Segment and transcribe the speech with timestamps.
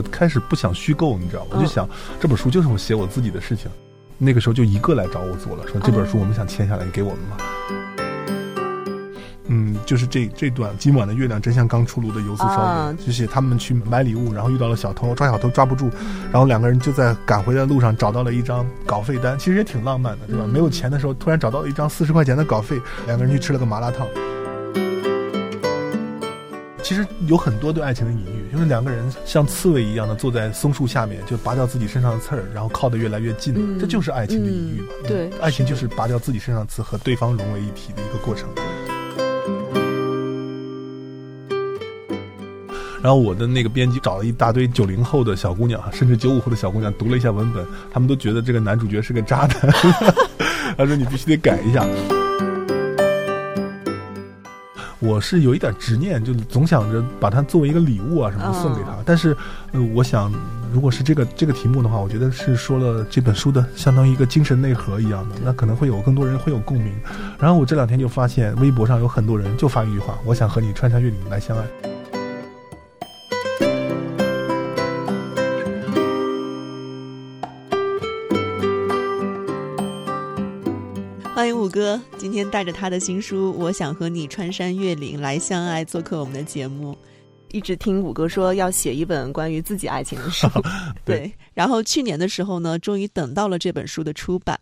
[0.00, 1.86] 我开始不想虚构，你知道，我就想
[2.18, 3.70] 这本书就是我写我自己的事情。
[4.16, 7.36] 那个时候就一个来找我做了，说这本书我们想签下来给我们嘛。
[9.52, 15.90] 嗯，就是这这段今晚的月亮真像刚出炉的油酥烧饼，就写他们去买礼物，然后遇到了小偷，抓小偷抓不住，
[16.32, 20.46] 然后两个人就在赶回的路上找到了一张稿费单，其实也挺浪漫的，对吧？
[20.46, 24.06] 没有钱的时候，突然找到了一张四十块钱的稿费，两个人去吃了个麻辣烫。
[26.90, 34.88] 其实有很多对爱情的隐喻，就是两个人像刺猬一样的坐在松树下面，就拔掉自己身上的刺儿，然后靠得越来越近，这就是爱情的隐喻嘛。
[35.06, 38.48] 对，爱情就是拔掉自己身上的刺和对方融为一体的一个过程。
[43.00, 49.72] 然后我的那个编辑找了一大堆九零后的小姑娘，甚至九五后的小姑娘读了一下文本，他们都觉得这个男主角是个渣男，
[50.76, 51.86] 他说你必须得改一下。
[55.00, 58.90] 我是有一点执念，就总想着把它作为一个礼物啊什么送给他。
[59.04, 59.36] 但是，
[59.72, 60.30] 呃，我想
[60.72, 66.94] 如果是这个这个题目的话，我觉得是说了这本书的相当于一个精神内核一样的，那可能会有更多人会有共鸣。
[67.38, 71.89] 然后我这两天就发现微博上有很多人就发一句话：我想和你穿山越岭来相爱。
[81.70, 86.96] 哥，今天带着他的新书《我想和你穿山越岭来相爱》做客我们的节目。
[87.52, 90.46] 一直听五哥说要写一本关于自己爱情的书，
[91.04, 91.32] 对。
[91.54, 94.58] 然后去年的时候呢，终于等到了这本书的出版。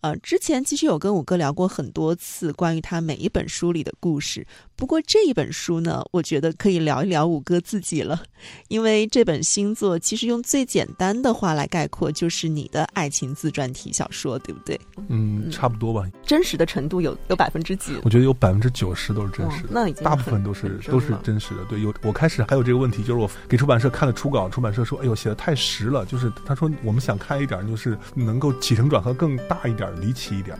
[0.00, 4.44] 呃，之前其实有跟五哥聊过很多次关于他每一本书里的故事。
[4.74, 8.20] 不过这一本书呢，我觉得可以聊一聊五哥自己了，
[8.66, 14.80] 因为这本星座其实用最简单的话来概括，就是你的爱情自传体小说，对不对？
[15.08, 16.04] 嗯，差不多吧。
[16.26, 17.96] 真实的程度有有百分之几？
[18.02, 21.64] 我觉得有百分之九十都是真实的，那已经大部分都是都是真实的。
[21.66, 30.56] 对，有我开始还有这个问题，就是我给出版社看了初稿，出版社说：“哎呦，写的太实了。”就是他说我们想看一点，就是能够起承转合更大一点、离奇一点。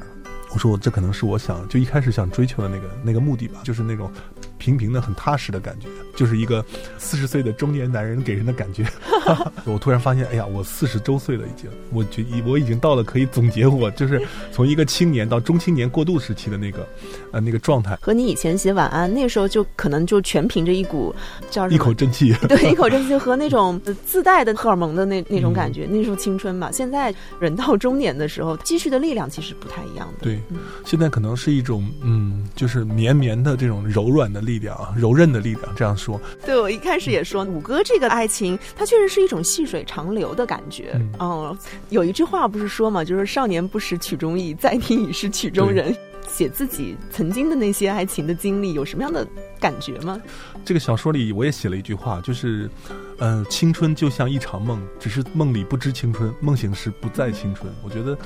[0.50, 4.12] 我说，这可能是我想就一开始想追求的那个那个目的吧，就是那种
[4.62, 6.64] 平平的、很踏实的感觉，就是一个
[6.96, 8.86] 四十岁的中年男人给人的感觉。
[9.66, 16.86] 我突然发现，哎呀，我四十周岁了，已经，我觉我已经到了可以总结我就是从一个青年到中青年过渡时期的那个
[17.32, 17.98] 呃那个状态。
[18.00, 21.12] 和你以前写晚安那时候就可能就全凭着一股
[21.50, 26.70] 叫一口正气， 对，一口正气和那种自带的荷尔蒙的那那种感觉，那时候青春嘛。
[26.70, 30.24] 现在人到中年的时候，积蓄的力量其实不太一样的。
[30.24, 30.38] 对。
[30.84, 35.74] 现在可能是一种嗯，就是绵绵的这种柔软的力量啊，柔韧的力量。
[35.74, 41.00] 这样说，对我一开始也说，五哥这个爱情，它确实是一种细水长流的感觉。
[41.18, 41.56] 哦，
[41.90, 45.96] 有一句话不是说嘛，就是少年不识曲中意，再听已是曲中人。
[46.28, 49.26] 写自己曾经的那些爱情的经历，有什么样的
[49.60, 50.20] 感觉吗？
[50.64, 52.70] 这个小说里我也写了一句话，就是，
[53.18, 57.72] 呃，青春就像一场梦，只是梦里不知青春，梦醒时不再青春。
[57.82, 58.16] 我觉得，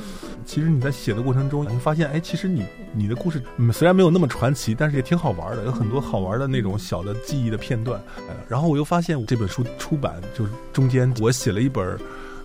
[0.45, 2.65] 其实你在写的过程中，你会发现，哎，其实你
[2.95, 3.43] 你的故事
[3.73, 8.01] 虽然没有那么传奇，但是也挺好玩的，有很多好玩的那种小的记忆的片段。
[8.49, 11.99] 然后我又发现，这本书出版就是中间我写了一本，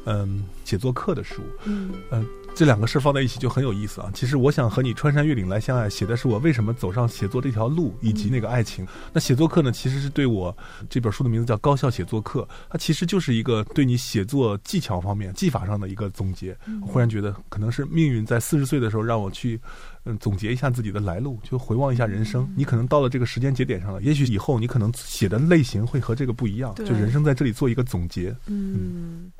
[0.05, 2.25] 嗯，写作课的书，嗯，嗯。
[2.53, 4.11] 这两个事放在一起就很有意思啊！
[4.13, 8.85] 其实我想和你穿山越岭来相爱，写的是我为什么走上写作这条路，以及那个爱情。
[9.11, 10.55] 那写作课呢，其实是对我
[10.87, 16.55] 这本书的名字叫《高效写作课》，它其实就是一个对你写作技巧方面、技法上的一个总结。
[16.85, 19.59] 忽然觉得，可能是命运在四十岁的时候让我去，
[20.03, 22.47] 嗯，总结一下自己的来路，就回望一下人生。
[22.55, 26.75] 你可能到了这个时间节点上了，也许以后你可能写的类型会和这个不一样。
[26.75, 28.35] 就人生在这里做一个总结。
[28.45, 29.31] 嗯。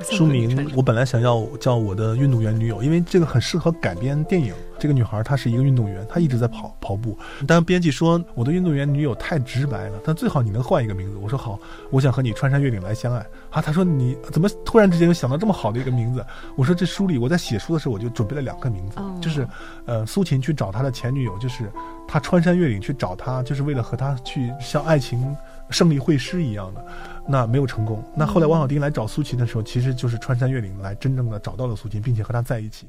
[0.00, 4.52] 书名我本来想要叫我的运动员女友，因为这个很适合改编电影。
[4.78, 7.18] 这个女孩她是一个运动员，她一直在跑跑步。
[7.46, 11.16] 但编辑说我的运动员女友太直白了，但最好你能换一个名字。
[11.16, 11.58] 我说好，
[11.90, 13.26] 我想和你穿山越岭来相爱。
[13.50, 16.24] 啊，他说你怎么突然之间又想到这么好的一个名字？
[16.56, 19.48] 我说这书里我在写书的时候我就准备了两个名字，就是
[19.86, 21.72] 呃苏秦去找他的前女友，就是
[22.06, 25.34] 他穿山越岭去找她，就是为了和她去向爱情
[25.70, 26.84] 胜利会师一样的。
[27.28, 28.02] 那没有成功。
[28.14, 32.86] 那后来王小丁来找苏秦的时候，其实就是穿山越岭来真正的找到了苏秦，并且和他在一起。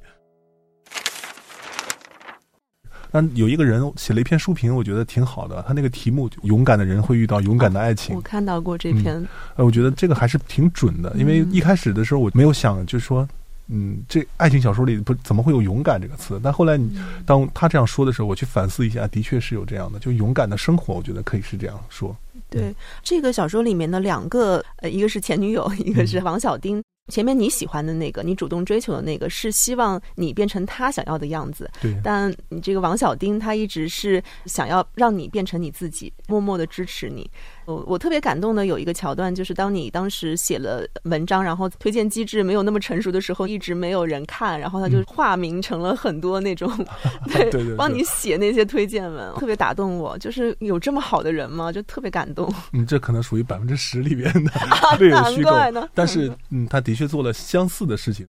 [3.11, 5.63] 那有一个人写了一篇书评，我觉得挺好的。
[5.67, 9.15] 他那个题目“勇敢的人会遇到勇敢的爱情”，我看到过这篇。
[9.55, 13.27] 呃，我觉得这个还是挺准的，因为一开始的时候我没有想，就是说。
[13.69, 16.39] 嗯，这爱情小说里不怎么会有勇敢这个词？
[16.41, 22.15] 但后来你当他这样说的时候，我去反思一下，的确是有这样的，就勇敢的生活，我觉得可以是这样说。
[22.49, 26.81] 对这个小说里面的两个，呃，一个是前女友，一个是王小丁。
[27.09, 31.69] 前面你喜欢的那个，你主动追求的那个，是希望你变成他想要的样子。
[31.81, 37.29] 对，但你这个王小丁，他一直是想要让你变成你自己，默默的支持你。
[37.67, 46.71] 我我特别感动的有一个桥段，就是当你当时写了文章，然后推荐机制没有那么成熟的时候，一直没有人看，然后他就化名成了很多那种，
[47.27, 50.17] 对 对对， 帮你写那些推荐文，特别打动我。
[50.17, 51.69] 就是有这么好的人吗？
[51.69, 52.51] 就特别感动。
[52.71, 54.51] 嗯，这可能属于百分之十里面的
[54.97, 55.51] 略有虚构，
[55.93, 58.25] 但是嗯，他的确做了相似的事情。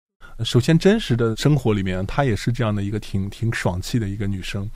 [0.45, 4.69] 首先，真实的生活里面，她也是这样的一个挺挺爽气的一个女生，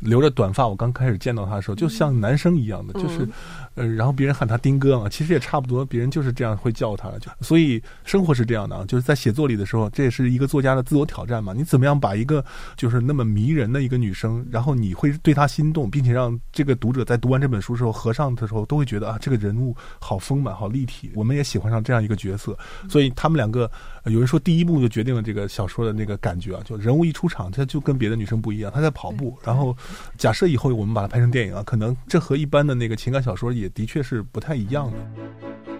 [0.00, 0.66] 留着短发。
[0.66, 3.28] 我刚开始见到他的时候，就像男生一样的，就是。
[3.76, 7.10] 呃，然后别人喊他丁哥嘛，其实也差不多，别人就是这样会叫他。
[7.18, 11.52] 就所以生活是这样的啊，就是在写作里的时候，这也是一个作家的自我挑战嘛。
[11.52, 12.42] 你怎么样把一个
[12.74, 21.10] 就是那么迷人的一个女生，然后你会对她心动，并且让这个读者在读完这本书时候合上的时候，都会觉得啊，这个人物好丰满、好立体。
[21.14, 22.56] 我们也喜欢上这样一个角色。
[22.88, 23.70] 所以他们两个，
[24.06, 29.38] 有人说第一幕就决定了这个小说的那个感觉啊，就人物一出场，他就跟别的女生不一样，他在跑步。
[29.44, 29.76] 然后
[30.18, 33.70] 假设以后我们把它拍成电影啊，可能这和一般的那个情感小说也。
[33.76, 35.75] 的确是不太一样的。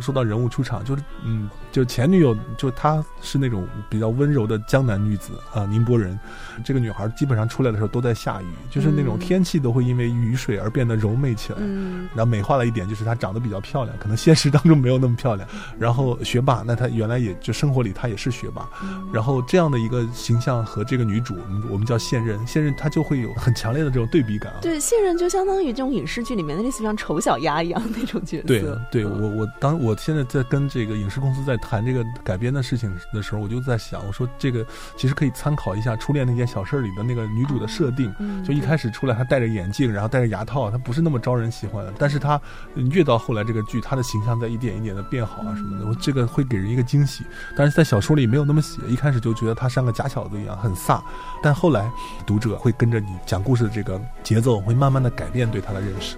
[0.00, 6.18] 说到人物出场，就是嗯，就前女友，就她是那种比较温柔的江南女子啊，宁波人。
[6.64, 11.58] 这个女孩基本上出来的时候都在下雨，就是那种天气都会因为雨水而变得柔美起来。
[11.60, 15.48] 嗯，然后美化了一点，就是她长得比较漂亮，可能现实当中没有那么漂亮。
[15.78, 18.68] 然后学霸，那她原来也就生活里她也是学霸。
[19.12, 21.36] 然后这样的一个形象和这个女主，
[21.70, 24.58] 我们叫现任，现任她就会有很强烈的这种对比感啊。
[24.60, 28.46] 对，现任就相当于这种影视剧里面的类似像丑小鸭一样那种角色。
[28.48, 29.83] 对，对我我当。
[29.84, 34.64] 我现在在跟这个影视公司在谈这个改编的事情的时候，我就在想，我说这个
[34.96, 38.14] 其实可以参考一下《初恋那件小事》里的那个女主的设定。
[38.42, 41.84] 就一开始出来，她戴着眼镜，然后戴着牙套，她不是那么招人喜欢。
[41.98, 42.40] 但是她
[42.74, 47.22] 越到后来，这个剧她的形象在一点一点的变好啊什么的，我这个会给人一个惊喜。
[47.54, 51.02] 但是在小说里没有那么写，一开始就觉得她像个假小子一样很飒。
[51.42, 51.90] 但后来
[52.26, 56.16] 读者会跟着你讲故事的这个节奏，会慢慢的改变对她的认识。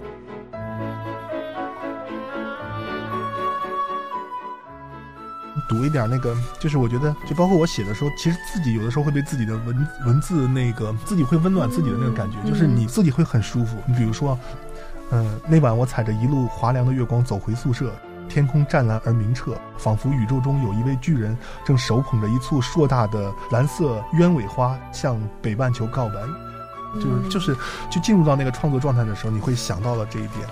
[5.68, 13.76] 读一点那个，就是我觉得，就包括我写的时候，其实自己有的时候会被自己的文文字那个，自己会温暖自己的那个感觉，就是你自己会很舒服。
[13.86, 14.38] 你比如说，
[15.10, 17.90] 嗯，那晚我踩着一路滑凉的月光走回宿舍，
[18.28, 26.14] 天空湛蓝而明澈，仿佛宇宙中有一位巨人正手捧着一簇硕大的蓝色鸢尾花向北半球告白。
[26.94, 27.56] 就是就是，
[27.90, 30.46] 就进入到那个创作状态的时候，你会想到了这一点。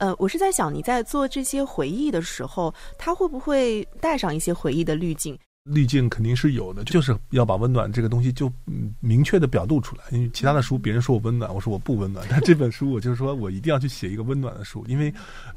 [0.00, 5.38] 呃，我是在想你在做这些回忆的时候，他会不会带上一些回忆的滤镜？
[5.64, 8.50] 滤镜肯定是有的，就是要把温暖这个东西就
[8.98, 10.02] 明确的表露出来。
[10.10, 15.12] 因为其他的书别人说我温暖，我说我不温暖，但这本书我就是说我一定要去写一个温暖的书，因为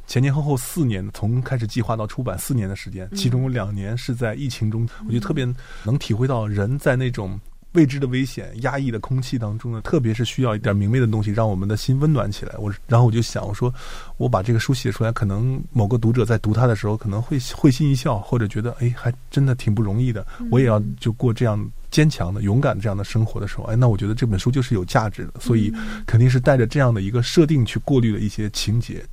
[0.05, 5.47] 前前后后四年，从开始计划到出版四年的时间，其中两年是在疫情中，我就特别
[5.85, 7.39] 能体会到人在那种。
[7.73, 12.55] 未知的危险、压抑的空气当中呢，特别是需要一点明媚的东西，让我们的心温暖起来。
[12.57, 13.73] 我然后我就想，我说
[14.17, 20.25] 我把这个书写出来，可能某个读者在读它的时候，可能会会心一笑，或者觉得哎，还真的挺不容易的。
[20.51, 25.39] 我也要就过这样坚强的、勇敢这样的生活的时候，哎，那我觉得这本书就是有价值的。
[25.39, 25.73] 所以
[26.05, 29.03] 肯定是带着这样的一个设定去过滤了一些情节。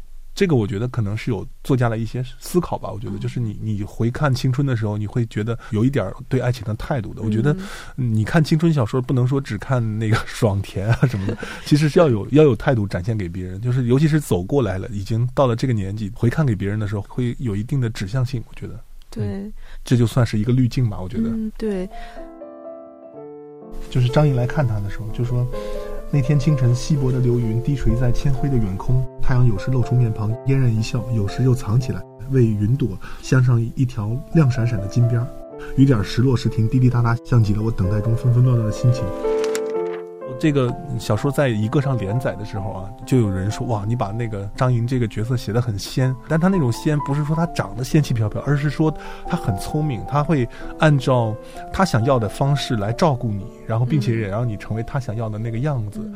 [0.40, 2.90] 这个我觉得可能是有作家的一些思考吧。
[2.90, 7.20] 我觉得就是你你回看青春的时候，你会觉得有一点对爱情的态度的。
[7.20, 7.54] 我觉得
[7.94, 13.61] 你看青春小说不能说只看那个 爽甜啊什么的，其实是要有要有态度展现给别人。
[13.61, 18.42] 就是尤其是走过来了，已经到了这个年纪，回看给别人的时候，会有一定的指向性。
[18.49, 18.80] 我觉得，
[19.11, 19.52] 对，
[19.85, 20.99] 这就算是一个滤镜吧。
[20.99, 21.87] 我觉得，对。
[23.90, 25.47] 就是张颖来看他的时候，就说。
[26.12, 32.02] 那天清晨，稀薄的流云低垂在铅灰的远空，太阳有时露出面庞，嫣然一笑，有时又藏起来，
[32.33, 32.88] 为云朵
[33.23, 35.26] 镶上一条亮闪闪的金边儿。
[35.76, 39.05] 雨点儿时落时停，滴滴答答，像极了我等待中纷纷乱乱的心情。
[40.38, 48.92] 这个小说在一个上连载的时候啊，就有人说哇，你把那个张莹这个角色写得很仙，但他那种仙不是说他长得仙气飘飘，而是说
[49.26, 51.34] 他很聪明，他会按照
[51.72, 56.10] 他想要的方式来照顾你，然后并且也让你成为他想要的那个样子。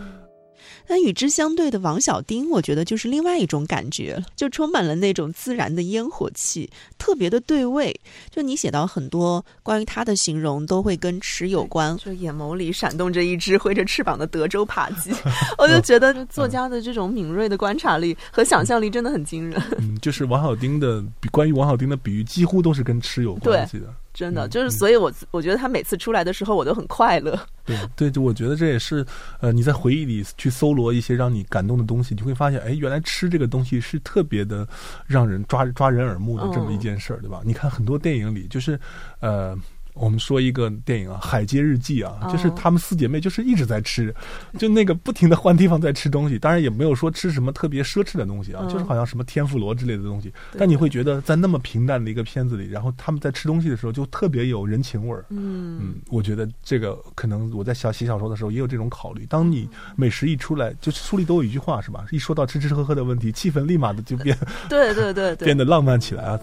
[0.86, 7.94] 那与之相对的王小丁，我觉得就是另外一种感觉了，就充满了那种自然的烟火气，特别的对味。
[8.30, 11.96] 就你写到很多关于他的形容，都会跟吃有关。
[11.98, 15.10] 就眼眸里闪动着一只挥着翅膀的德州扒鸡，
[15.58, 19.60] 我就觉得作家的这种敏锐的观察力和想象力真的很惊人。
[19.78, 23.86] 嗯，就是王小丁的关于王小丁的比喻，几乎都是跟吃有关系的。
[24.14, 27.38] 真的就是，所以我我觉得他每次出来的时候，我都很快乐。
[27.66, 29.04] 对对，就我觉得这也是，
[29.40, 34.66] 呃，你在回忆里去搜罗一些让你感动的东西，你会发现，哎，原来吃这个东西是特别的
[35.06, 37.42] 让人抓抓人耳目的这么一件事儿，对吧？
[37.44, 38.78] 你看很多电影里，就是，
[39.20, 39.58] 呃。
[39.94, 44.14] 我们说一个电影啊，《海街日记》啊，就是她们四姐妹就是一直在吃，
[44.58, 50.32] 就那个不停的换地方在吃东西，当然也没有说吃什么特别奢侈的东西啊，就是好像什么天妇罗之类的东西。
[50.58, 55.24] 但你会觉得在那么平淡的一个片子里，然后他们在吃东西的时候就特别有人情味儿。
[55.30, 59.24] 嗯嗯，我觉得这个可能我在小写小说的时候也有这种考虑。
[59.26, 62.04] 当你美食一出来，就书里都有一句话是吧？
[62.10, 64.36] 一说到吃吃喝喝的问题，气氛立马的就变，
[64.68, 66.40] 对对对， 变得浪漫起来啊。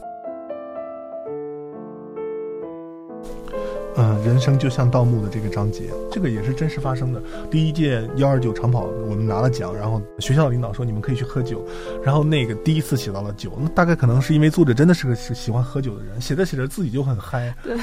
[3.98, 7.22] 嗯，人生就像盗墓的这个章节，这个也是真实发生的。
[7.50, 11.62] 第一届幺二九长跑，我们拿了奖，然后学校领导说你们可以去喝酒，
[12.02, 17.78] 然后那个第一次写到了酒，那大概可能是因为作者真的是个是喜欢喝酒的人，写着写着自己就很嗨， 对，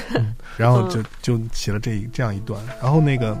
[0.57, 3.37] 然后就就写了这这样一段，然后那个，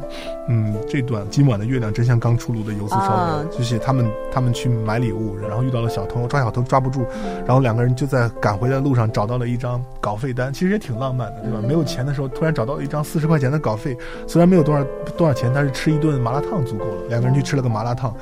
[0.47, 7.03] 嗯，这段今晚的月亮真像刚出炉的油丝烧饼，就写他们他们去买礼物，然后遇到了小偷，抓小偷抓不住，
[7.47, 11.59] 然后两个人就在赶回来的路上找到了一张稿费单，其实也挺浪漫的，对吧？
[11.65, 12.53] 没有钱的时候突然。
[12.59, 13.97] 找到了一张四十块钱的稿费，
[14.27, 14.83] 虽然没有多少
[15.15, 17.03] 多少钱，但是吃一顿麻辣烫足够了。
[17.07, 18.13] 两个人去吃了个麻辣烫，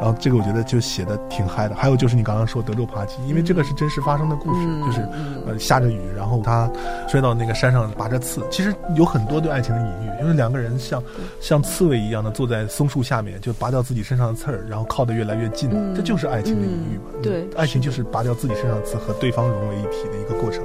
[0.00, 1.76] 然后这个我觉得就写的挺嗨的。
[1.76, 5.08] 还有就是你刚刚说德州扒鸡，因为这个是真实发生的故事，就是
[5.46, 6.68] 呃下着雨，然后他
[7.06, 8.42] 摔到那个山上拔着刺。
[8.50, 11.00] 其实有很多对爱情的隐喻，就是两个人像
[11.40, 17.04] 像刺猬一样的坐在松树下面，就拔掉自己身上的刺儿，然后靠得越来越近，这就是爱情的隐喻嘛。
[17.22, 20.64] 对，爱情就是拔掉自己身上的刺和对方融为一体的一个过程。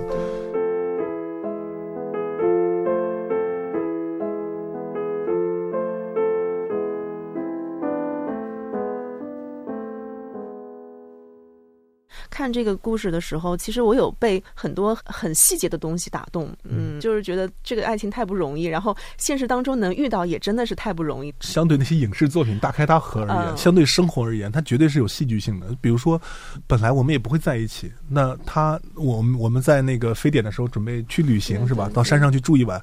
[12.40, 21.34] 看这个故事的时候，其实我有被很多很细节的东西打动，嗯，就是觉得这个爱情太不容易，然后现实当中能遇到也真的是太不容易。
[21.42, 25.68] 相对那些影视作品大开大合而言，相对生活而言，它绝对是有戏剧性的。
[25.82, 26.22] 比如说，
[26.66, 31.92] 本来我们也不会在一起，那他我们我们在那个非典的时候准备去旅行是吧？
[31.94, 32.82] 到山上去住一晚，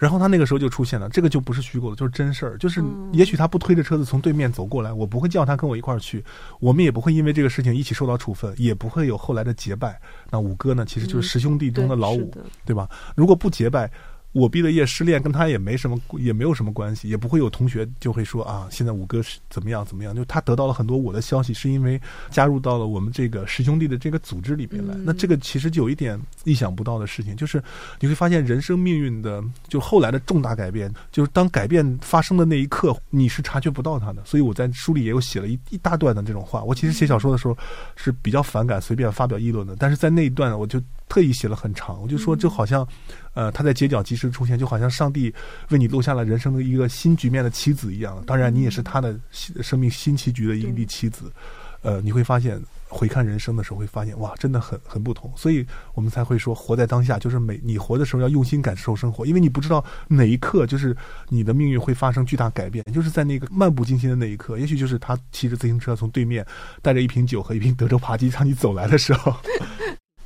[0.00, 2.58] 然后他那个时候就出现了，这个就不是虚构的，就是真事儿。
[2.58, 2.82] 就是
[3.12, 6.24] 也许他不推着车子从对面走过来，我不会叫他跟我一块儿去，
[6.58, 8.95] 我们也不会因为这个事情一起受到处分，也不。
[8.96, 10.00] 会有后来的结拜，
[10.30, 10.84] 那五哥呢？
[10.86, 12.32] 其实就是十兄弟中的老五，
[12.64, 12.88] 对吧？
[13.14, 13.90] 如果不结拜。
[14.38, 20.14] 我毕了业失恋，跟他也没什么，也没有什么关系，也不会有同学就会说啊，现在五哥是怎么样怎么样？
[20.14, 21.98] 就他得到了很多我的消息，是因为
[22.30, 24.94] 加入到了我们这个十兄弟的这个组织里边来。
[25.04, 27.62] 那这个其实就有一点意想不到的事情，就是
[27.98, 34.22] 你会发现人生命运的就后来的重大改变，就是当改变发生的那一刻，你是察觉不到他的。
[34.26, 36.62] 所以我在书里也有写了一一大段的这种话。
[36.62, 37.56] 我其实写小说的时候
[37.94, 40.78] 是比较反感随便发表议论的，但是在那一段我就。
[41.08, 42.86] 特意写了很长，我就说，就好像，
[43.36, 45.32] 呃，他在街角及时出现，就好像上帝
[45.68, 48.22] 为你录下了人生的一个新局面的棋子一样。
[48.26, 51.30] 当然，你也是他的生命新棋局的一粒棋子。
[51.82, 55.30] 呃，你会发现，回看人生的时候，会发现，哇，真的很很不同。
[55.36, 60.96] 所以我们才会说，活在当下，就是每你活的时候要用心感受生活，因为你不知道哪一刻就是
[61.28, 66.44] 你的命运会发生巨大改变，就是在那个漫不经心的那一刻，也许就是他骑着自行车从对面
[66.80, 69.36] 带着一瓶酒和一瓶德州扒鸡向你走来的时候。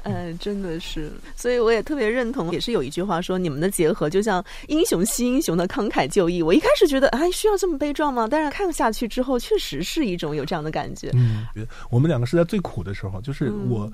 [0.05, 6.43] 嗯， 真的是，所以我也特别认同，也是有一句话说，你们的结合就像英雄惜英雄的慷慨就义。
[6.43, 8.29] 我一开始觉得，哎，需要这么悲壮吗？
[8.31, 11.11] 但是看下去之后，确实是一种有这样的感觉。
[11.15, 11.47] 嗯，
[11.91, 13.91] 我们两个是在最苦的时候，就是我。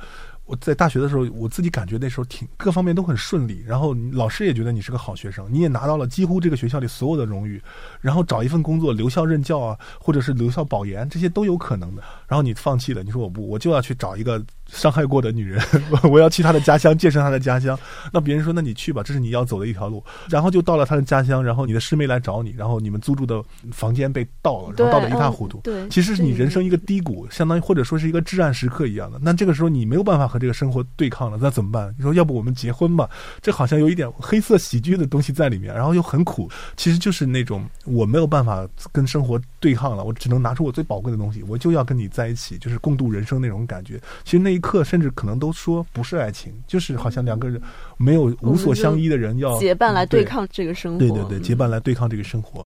[0.49, 7.61] 我在大学的时候，我自己感觉那时候挺各方面都很顺利，然后老师也觉得你是个好学生，你也拿到了几乎这个学校里所有的荣誉，
[8.01, 12.03] 然后找一份工作留校任教啊，或者是留校保研，这些都有可能的。
[12.29, 15.61] 然后你放弃了，你说我不，我就要去找一个伤害过的女人，
[16.09, 17.77] 我要去她的家乡，建设她的家乡。
[18.13, 20.03] 那别人说，那你去吧，这是你要走的一条路。
[20.31, 23.43] 然后就到了她的家乡，然后你的师妹来找你，然后你们租住的
[23.73, 25.59] 房间被盗了，然后盗得一塌糊涂。
[25.65, 29.19] 对，其实是你人生一个低谷，相当于或者说是一个至暗时刻一样的。
[29.21, 30.37] 那这个时候你没有办法和。
[30.37, 31.93] 这个生活对抗了，那怎么办？
[31.97, 33.09] 你说要不我们结婚吧？
[33.41, 36.47] 这好像有一点黑色喜剧的东西在里面，然后又很苦。
[36.77, 43.99] 其实就是那种我没有办法跟生活对抗了，我只能拿出我最宝贵的东西，我就要跟你在一起，就是共度人生那种感觉。
[44.25, 47.61] 其实那一刻，甚至可能都说不是爱情，就是好像两个人
[47.97, 50.99] 没有无所相依的人要结伴来对抗这个生活。
[50.99, 52.66] 对对对，结伴来对抗这个生活。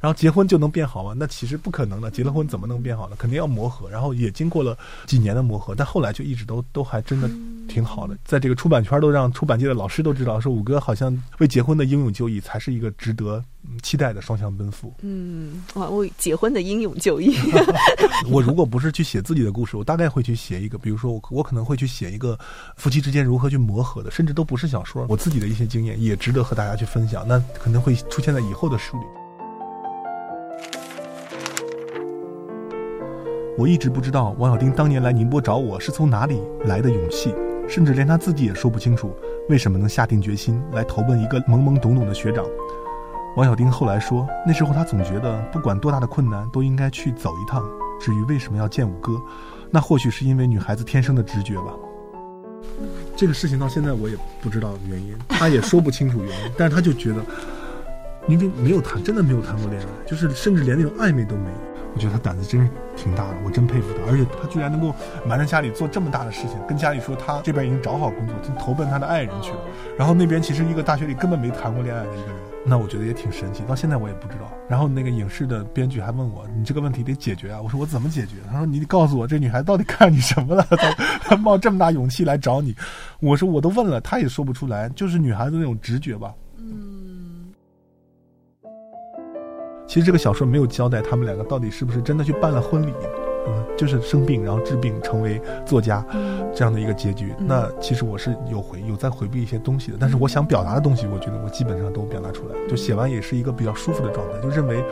[0.00, 1.12] 然后结婚就能变好吗？
[1.16, 2.10] 那其实不可能的。
[2.10, 3.16] 结了婚怎么能变好呢？
[3.18, 3.88] 肯定要磨合。
[3.90, 4.76] 然后也经过了
[5.06, 7.28] 几年的磨合，但后来就一直都都还真的
[7.68, 8.16] 挺好的。
[8.24, 13.42] 在这个出版圈都让出版界的老师都知道，说五哥好像为结婚的英勇就义才是一个值得
[13.82, 14.92] 期待的双向奔赴。
[15.02, 17.34] 嗯，哇，为结婚的英勇就义。
[18.30, 22.38] 我如果不是去写自己的故事，我大概会去写一个，比如说我我可能会去写一个
[22.76, 27.26] 夫妻之间如何去磨合的，甚至都不是小说，我自己的一些经验也值得和大家去分享。
[27.26, 29.04] 那可能会出现在以后的书里。
[33.58, 37.34] 我一直不知道王小丁当年来宁波找我是从哪里来的勇气，
[37.68, 39.12] 甚至连他自己也说不清楚
[39.48, 42.44] 为什么能下定决心来投奔一个懵懵懂懂的学长。
[43.36, 47.64] 王小丁后来说，那时候他总觉得不管多大的困难都应该去走一趟。
[48.00, 49.20] 至于为什么要见五哥，
[49.72, 51.74] 那或许是因为女孩子天生的直觉吧。
[53.16, 57.20] 这个事情到现在我也不知道原因，他也说不清楚原因， 但是他就觉得，
[58.28, 61.67] 因为没有谈，真的没有谈过恋爱，就是甚至连那种暧昧都没有。
[61.94, 64.10] 我觉得他胆子真是挺大的，我真佩服他。
[64.10, 64.94] 而且他居然能够
[65.26, 69.58] 瞒着家里做这么大的事情，跟家里说他这边已经找好工作，就投奔他的爱人去了。
[69.96, 73.62] 然后那边其实一个大学里根本没谈过恋爱的一个人，那我觉得也挺神奇。
[73.66, 74.52] 到现在我也不知道。
[74.68, 80.64] 然后那个影视的编剧还问我：“你这个问题得解决啊！”我说：“我怎么解决？”他说：“你得告诉我这女孩到底看你什么了？
[80.70, 80.90] 她
[81.20, 82.76] 她冒这么大勇气来找你。”
[83.20, 86.87] 我说：“我都问了，她也说不出来，就是女孩子那种直觉吧。”嗯。
[89.88, 92.92] 其实这个小说没有交代他们两个到底是不是真的去办了婚礼，
[93.46, 96.04] 嗯，就是生病然后治病成为作家，
[96.54, 97.34] 这样的一个结局。
[97.38, 102.54] 那其实我是有回有在回避一些东西的，但是我想表达的东西，我觉得我基本上都表达出来。
[102.68, 104.84] 就写完也是一个比较舒服的状态，就认为，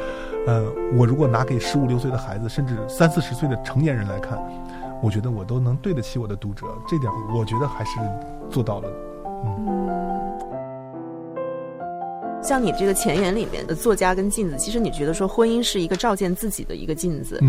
[0.47, 0.65] 呃，
[0.97, 4.43] 我如果拿给十五六岁的孩子，甚至三四十岁的成年人来看，
[5.03, 8.01] 我觉得我都能对得起我的读者，这点我觉得还是
[8.49, 8.89] 做到了，
[9.45, 10.16] 嗯。
[12.47, 17.43] 像你这个前言里面的作家跟镜子，其实你觉得说婚姻是一个照见自己的一个镜子。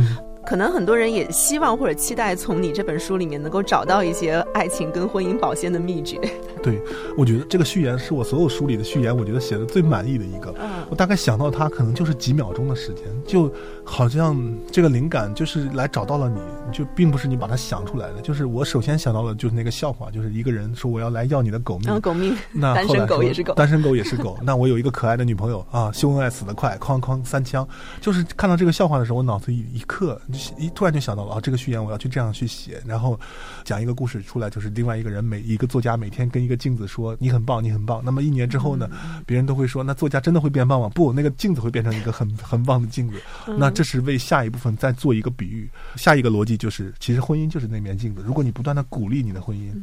[0.48, 6.18] 可能很多人也希望或者期待从你这本书里面能够找到一些爱情跟婚姻保鲜的秘诀。
[6.64, 6.82] 对，
[7.18, 10.56] 我觉得这个序言是我所有书里的序言，我觉得写的最满意的一个。
[10.58, 13.52] 嗯我大概想到它可能就是几秒钟的时间，就
[13.84, 16.40] 好像这个灵感就是来找到了你，
[16.72, 18.22] 就并不是你把它想出来的。
[18.22, 22.34] 就是我首先想到的就是那个笑话，就是一个人说我要来要你的狗命，狗命。
[22.54, 24.38] 那单身狗也是狗，单身狗也是狗。
[24.42, 27.68] 那我有一个可爱的女朋友啊，秀恩爱死得快，哐哐三枪。
[28.00, 30.20] 就是看到这个笑话的时候，我脑子一一刻。
[30.58, 33.20] 一突然就想到了啊，这个序言我要去这样去写，然后
[33.64, 38.02] 讲一个故事出来，就是另外一个人每一个作家每天跟一个镜子说你很棒，你很棒。
[38.04, 38.90] 那么一年之后呢，
[39.26, 40.90] 别人都会说那作家真的会变棒吗？
[40.90, 43.16] 不，那个镜子会变成一个很很棒的镜子。
[43.58, 48.22] 那这是为下一部分再做一个比喻，下一个逻辑就是其实婚姻就是那面镜子。
[48.26, 49.74] 如果你不断的鼓励你的婚姻，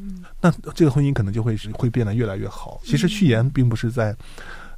[0.41, 2.81] 那这个婚姻可能就会是会变得越来越好。
[2.85, 4.15] 其实序言并不是在。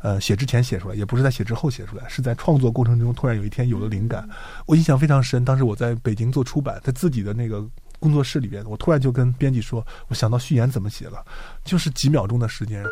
[0.00, 4.28] 呃，写之前写出来，也不是在写之后写出来，是在创作过程中突然有一天有了灵感。
[4.66, 7.64] 我印象非常深，当时我在北京做出版，在自己的那个
[7.98, 11.24] 工作室里边，我突然就跟编辑说，我想到序言怎么写了，
[11.64, 12.84] 就是几秒钟的时间。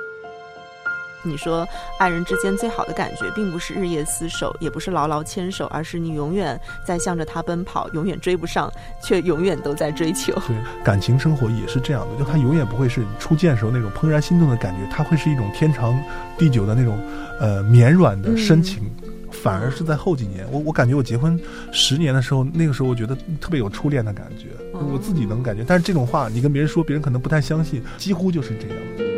[1.24, 1.66] 你说，
[1.98, 10.32] 爱人之间最好的感觉，并不是日夜厮守，也不是牢牢牵手，而是你永远在向着他奔跑，永远追不上，却永远都在追求。
[10.46, 15.98] 对，感情生活也是这样的，就它永远不会是你初见时候那种怦然心动的感觉，它会是一种天长
[16.36, 16.98] 地久的那种，
[17.40, 18.90] 呃，绵软的深情。
[19.30, 21.38] 反而是在后几年，我我感觉我结婚
[21.72, 25.64] 十年的时候，那个时候我觉得特别有初恋的感觉，我自己能感觉。
[25.66, 29.13] 但是这种话你跟别人说，别人可能不太相信，几乎就是这样。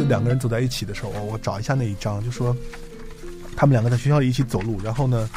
[0.00, 2.56] 就两个人走在一起的时候，我找一下那一张，就说
[3.54, 5.28] 他们两个在学校里一起走路，然后呢，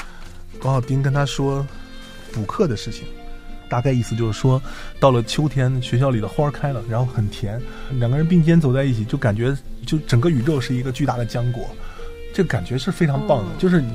[0.62, 1.67] 王小兵跟他说
[2.32, 3.04] 补课的事情，
[3.69, 4.62] 大概意思就是说，
[5.02, 7.62] 到了秋天，学校里的花开了，然后很甜，
[7.99, 9.54] 两个人并肩走在一起，就感觉
[9.86, 11.65] 就整个宇宙是一个巨大的浆果，
[12.34, 13.52] 这感觉是非常棒的。
[13.60, 13.91] 就是你，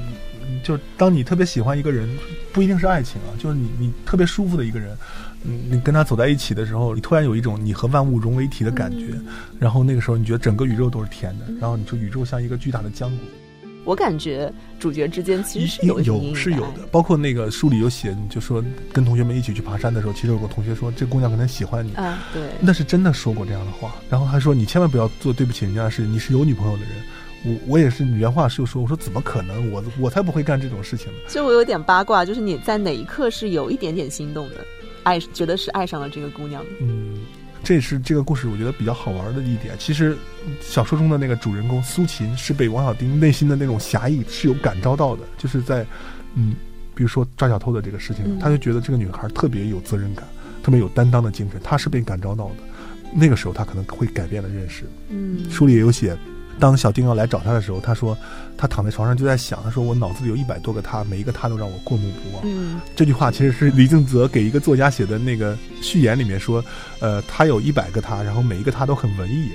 [0.63, 2.07] 就当你特别喜欢一个人，
[2.53, 4.95] 不一定是爱情啊，就是你你特别舒服的一个人。
[5.45, 9.15] 嗯，你跟他走在一起的时候，你突然有一种你和万物融为一体的感觉，
[9.59, 13.19] 然后那个时候你觉得整个宇宙都是甜的，然后你说宇宙像一个巨大的浆果。
[13.85, 26.93] 我感觉主角之间其实是有有是有的，包括那个书里有写，你就说跟同学们一起去爬山的时候，其实有个同学说这姑娘可能喜欢你啊，对，那是真的说过这样的话，然后他说你千万不要做对不起人家的事，你是有女朋友的人。
[27.45, 31.19] 我我也是原话是说，我说怎么可能，我我才不会干这种事情呢。
[31.29, 34.57] 其实我有点八卦，就是你在哪一刻是有一点点心动的？
[35.03, 36.65] 爱觉得是爱上了这个姑娘。
[36.81, 37.19] 嗯，
[37.63, 39.75] 这也是这个故事我觉得比较好玩的一点。
[39.79, 40.17] 其实
[40.61, 45.85] 小说中的那个主人公苏秦是被王小丁内心的那种侠义是有感召到的，就是在
[46.35, 46.55] 嗯，
[46.95, 50.25] 比如说抓小偷的这个事情，他就觉得这个女孩特别有责任感，
[50.63, 52.57] 特别有担当的精神，他是被感召到的。
[53.15, 54.85] 那个时候他可能会改变了认识。
[55.09, 56.17] 嗯，书里也有写。
[56.59, 58.17] 当小丁要来找他的时候，他说
[58.57, 62.43] 他躺在床上就在想，他说我脑子里有一百多个他，每一个他都让我过目不忘。
[62.45, 66.65] 嗯，这句话其实是李正泽给一个作家写的那个序言里面说，
[67.01, 69.51] 呃，他有一百个他，然后每一个他都很文艺。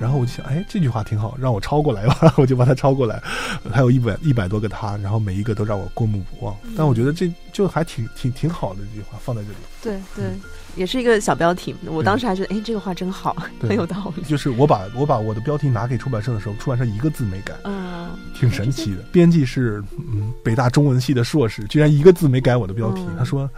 [0.00, 3.22] 然后我就想，哎，这句话挺好，让我抄过来吧， 我就把它抄过来。
[3.70, 6.56] 还有一百一百多个他，然后每一个都让我过目不忘。
[6.76, 9.56] 但我觉得这就还挺挺挺好的一句话放在这里。
[9.82, 10.32] 对对。
[10.76, 14.22] 也是一个小标题，我当时还觉得，哎，这个话真好， 很有道理。
[14.22, 19.02] 就是我把我把我的标题拿给出版社的时候，出版社一个字没改，嗯，挺神奇的。
[19.10, 23.04] 编辑是嗯北大中文系的硕士，居然一个字没改我的标题。
[23.18, 23.50] 他说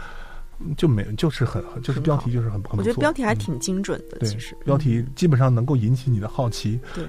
[0.79, 6.81] 就没就是很就是标题就是很很我觉得标题还挺精准的，其实标题基本上能够引起你的好奇。
[6.95, 7.05] 对。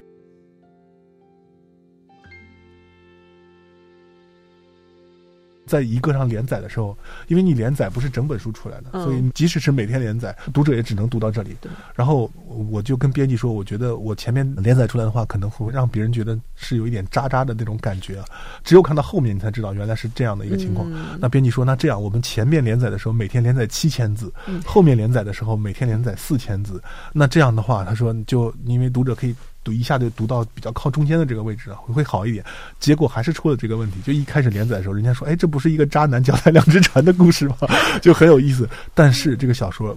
[5.66, 6.98] 在一个上连载的时候，
[7.28, 11.56] 因为你连载不是整本书出来的，所以即使是每天连载，读者也只能读到这里。
[11.96, 12.30] 然后
[12.70, 18.26] 我就跟编辑说，我觉得我前面连载出来的话，可能会让别人觉得是有一点渣渣的那种感觉啊。
[18.64, 20.92] 只有看到后面，你才知道原来是这样的一个情况。
[21.20, 24.34] 那编辑说，那这样，我们前面连载的时候每天连载七千字，
[24.66, 26.82] 后面连载的时候每天连载四千字。
[27.14, 29.36] 那这样的话，他说，就因为读者可以。
[29.64, 32.44] 读一下就读到比较靠中间的这个位置啊，会好一点。
[32.80, 34.00] 结果还是出了这个问题。
[34.02, 37.58] 就一开始连载的时候，人家说：“哎，这不是一个渣男脚踩两只船的故事吗？”
[38.02, 38.68] 就很有意思。
[38.94, 39.96] 但是这个小说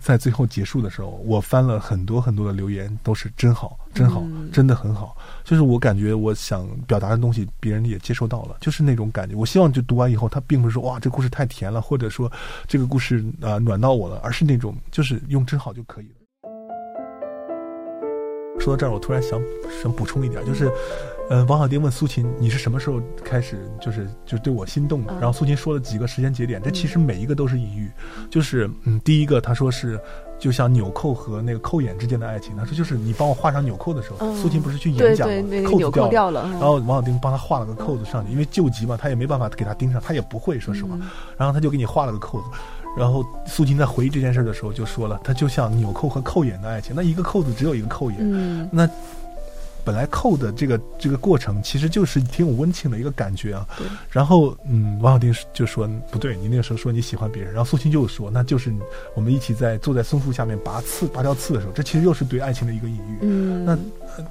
[0.00, 5.16] 在最后结束的时候，我翻了很多很多的留言，都是真好，真好，真的很好。
[5.42, 9.34] 就是我感觉我想表达的东西，别人也接受到了，就是那种感觉。
[9.34, 12.30] 我希望就读完以后，他并不是说哇，这故事太甜了，或者说
[12.68, 16.21] 这个故事啊暖到我了，而是那种就是用真好就可以了。
[18.62, 19.42] 说到这儿，我突然想
[19.82, 20.70] 想补充一点，就是，
[21.28, 27.90] 呃，王小丁问苏秦：“你是什么时候开始就是就对我心动的？”然后苏秦说了几个时间节点，这其实每一个都是隐喻。
[28.30, 29.98] 就是，嗯，第一个他说是
[30.38, 32.56] 就像纽扣和那个扣眼之间的爱情。
[32.56, 35.68] 他说就是你帮我画上纽扣的时候，苏秦不是去演讲吗？
[35.68, 40.96] 扣子掉了，然后王小丁帮他画了个扣子上去，因为救急嘛，他也没办法给他钉上，他也不会说实话，
[41.36, 42.44] 然后他就给你画了个扣子。
[42.96, 48.88] 然后苏秦在回忆这件事的时候就说了，他就像纽扣和扣眼的爱情，那一个扣子只有一个扣眼，那。
[49.84, 53.66] 本来扣的这个这个过程其实就是挺有温情的一个感觉啊。
[54.10, 58.72] 然后，嗯，王小丁就说不对，你那个时候说你喜欢别人，然后苏青就说那就是
[59.14, 63.18] 我们一起在坐在松树下面拔刺拔掉刺的时候，这其实又是对爱情的一个隐喻。
[63.22, 63.78] 嗯，那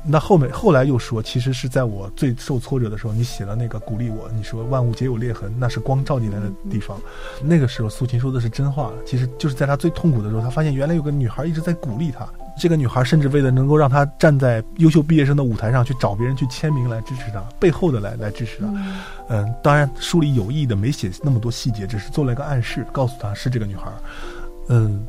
[0.04, 7.00] 那后面后来又说，其实是在我最受挫折的时候，你写了那个鼓励我，你说万物皆有裂痕，那是光照进来的地方。
[7.42, 12.28] 那个时候苏青说的是真话，其实就是在他最痛苦的时候，他发现原来有个女孩一直在鼓励他。
[12.58, 18.68] 这个女孩甚至为了能够让她站在优秀毕业生的舞台上去找别人去签名来支持她，背后的来来支持她。
[19.30, 23.92] 嗯，当然书里有意的没写那么多细节，只是做了一个暗示，告诉她是这个女孩。
[24.70, 25.06] 嗯。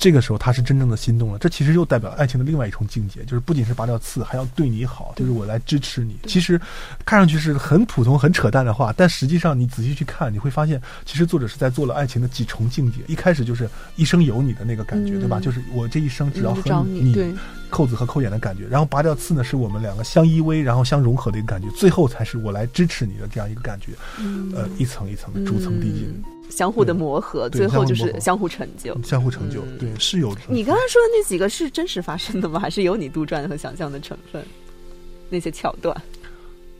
[0.00, 6.16] 这个时候他是真正的心动了，这其实又代表爱情的另外一重境界，就是不仅是拔掉刺，还要对你好，就是我来支持你。
[6.26, 6.58] 其实
[7.04, 13.00] 看上去是很普通、很扯淡的话，但实际上你仔细去看，你会发现，其实作者是在做了爱情的几重境界。
[13.08, 15.38] 一开始就是一生有你的那个感觉，对吧？
[15.38, 17.36] 就是我这一生只要和你
[17.68, 18.66] 扣子和扣眼的感觉。
[18.68, 21.68] 然后拔掉刺呢，是我们两个相依偎，然后相融合的一个感觉。
[21.76, 23.92] 最后才是我来支持你的这样一个感觉。
[24.56, 26.39] 呃，一层一层的逐层递进。
[26.50, 29.00] 相互的磨合，最后就是相互成就。
[29.02, 30.36] 相互成就，对，是有。
[30.48, 32.60] 你刚刚说的那几个是真实发生的吗？
[32.60, 34.44] 还是有你杜撰和想象的成分？
[35.28, 35.96] 那些桥段，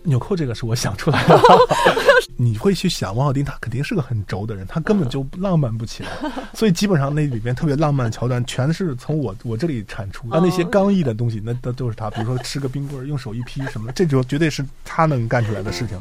[0.03, 1.41] 纽扣这个是我想出来的。
[2.37, 6.09] 你会去想，王小丁他肯定是个很轴的人，他根本就浪漫不起来。
[6.55, 10.27] 所以基本上那里边特别浪漫的桥段，全是从我我这里产出。
[10.31, 12.11] 那那些刚毅的东西，那都都是他。
[12.11, 15.97] 比如说吃个冰棍，用手一劈什么，这就绝对是他能干出来的事情。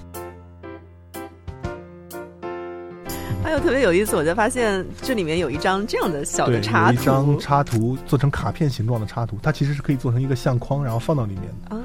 [3.42, 11.79] 还有特别有意思，我就发现这里面有一张这样的小的插图，一张插图做成卡片形状的插图，它其实是可以做成一个相框，然后放到里面的。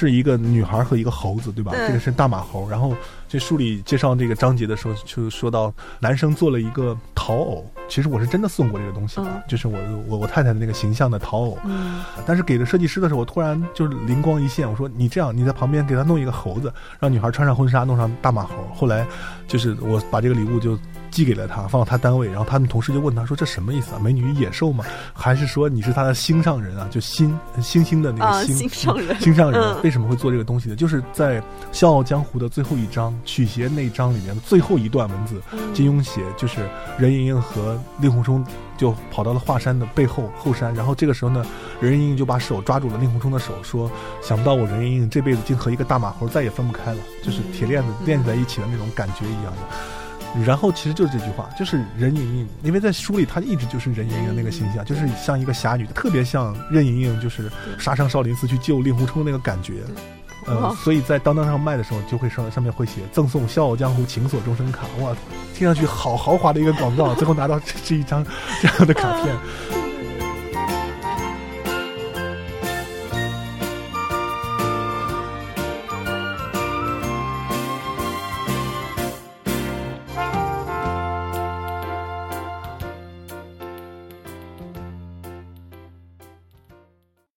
[0.00, 1.72] 啊，是一个女孩和一个猴子，对吧？
[1.74, 2.66] 这个是大马猴。
[2.68, 2.94] 然后
[3.28, 11.58] 这书里介绍这个章节的时候，就说到男生做了一个陶偶，其实我是真的送过这个东西的，就是我我我太太的那个形象的陶偶。
[11.64, 18.54] 嗯，但是给了设计师的时候，我突然就是灵光一现，我说你这样，你在旁边给他弄一个猴子，让女孩穿上婚纱，弄上大马猴。
[18.74, 19.06] 后来
[19.46, 20.78] 就是我把这个礼物就。
[21.10, 23.98] 寄给了他，放到他单位，然后他们同事就问他说：“这什么意思啊？
[23.98, 24.84] 美女与野兽吗？
[25.12, 26.88] 还是说你是他的心上人啊？
[26.90, 30.76] 就心星星的那个心上人，心上人为什么会做这个东西呢？
[30.76, 31.40] 就是在
[31.72, 35.40] 《笑傲江湖》的最后一章曲协那章里面的最后一段文字，
[35.74, 36.68] 金庸写就是
[36.98, 38.44] 任盈盈和令狐冲
[38.76, 41.44] 就跑到了华山的背后后山，然后这个时候呢，
[41.80, 43.90] 任盈盈就把手抓住了令狐冲的手，说：
[44.22, 49.99] 想不到我任盈盈这辈子竟和一个大马猴再也分不开了，就是铁链子链在一起的那种感觉一样的。
[50.46, 59.74] 然后其实就是这句话，就是任盈盈，因为在书里她一直就是任盈盈那个形象，就是像一个侠女，特别像任盈盈，就是杀上少林寺去救令狐冲那个感觉。
[60.46, 65.14] 呃，所以在当当上卖的时候，就会上上面会写赠送《笑傲江湖》情锁终身卡，哇，
[65.54, 68.24] 听上去好豪华的一个广告，最后拿到这是一张
[68.62, 69.36] 这样的卡片。